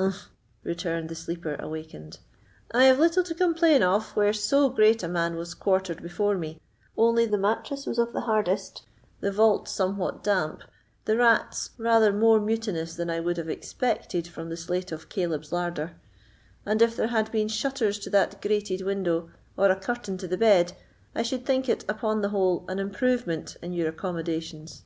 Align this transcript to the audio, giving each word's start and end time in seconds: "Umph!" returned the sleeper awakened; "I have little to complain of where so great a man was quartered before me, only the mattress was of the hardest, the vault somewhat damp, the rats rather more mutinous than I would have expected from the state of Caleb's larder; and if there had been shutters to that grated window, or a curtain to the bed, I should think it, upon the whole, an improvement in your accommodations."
"Umph!" 0.00 0.30
returned 0.64 1.08
the 1.08 1.14
sleeper 1.14 1.54
awakened; 1.60 2.18
"I 2.74 2.86
have 2.86 2.98
little 2.98 3.22
to 3.22 3.34
complain 3.36 3.84
of 3.84 4.16
where 4.16 4.32
so 4.32 4.68
great 4.68 5.04
a 5.04 5.08
man 5.08 5.36
was 5.36 5.54
quartered 5.54 6.02
before 6.02 6.34
me, 6.36 6.60
only 6.96 7.24
the 7.24 7.38
mattress 7.38 7.86
was 7.86 7.96
of 7.96 8.12
the 8.12 8.22
hardest, 8.22 8.82
the 9.20 9.30
vault 9.30 9.68
somewhat 9.68 10.24
damp, 10.24 10.62
the 11.04 11.16
rats 11.16 11.70
rather 11.78 12.12
more 12.12 12.40
mutinous 12.40 12.96
than 12.96 13.08
I 13.08 13.20
would 13.20 13.36
have 13.36 13.48
expected 13.48 14.26
from 14.26 14.48
the 14.48 14.56
state 14.56 14.90
of 14.90 15.08
Caleb's 15.08 15.52
larder; 15.52 15.94
and 16.64 16.82
if 16.82 16.96
there 16.96 17.06
had 17.06 17.30
been 17.30 17.46
shutters 17.46 18.00
to 18.00 18.10
that 18.10 18.42
grated 18.42 18.80
window, 18.82 19.30
or 19.56 19.70
a 19.70 19.78
curtain 19.78 20.18
to 20.18 20.26
the 20.26 20.36
bed, 20.36 20.72
I 21.14 21.22
should 21.22 21.46
think 21.46 21.68
it, 21.68 21.84
upon 21.88 22.22
the 22.22 22.30
whole, 22.30 22.64
an 22.66 22.80
improvement 22.80 23.56
in 23.62 23.72
your 23.72 23.90
accommodations." 23.90 24.82